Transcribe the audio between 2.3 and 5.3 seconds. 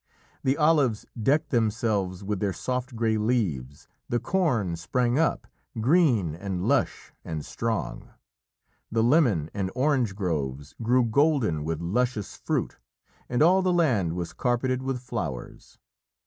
their soft grey leaves, the corn sprang